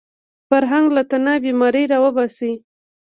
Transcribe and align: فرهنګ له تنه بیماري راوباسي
فرهنګ 0.49 0.87
له 0.95 1.01
تنه 1.09 1.33
بیماري 1.45 1.83
راوباسي 1.91 2.51